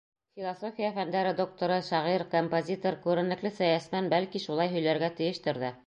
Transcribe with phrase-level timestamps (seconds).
[0.37, 5.75] Философия фәндәре докторы, шағир, композитор, күренекле сәйәсмән, бәлки, шулай һөйләргә тейештер ҙә.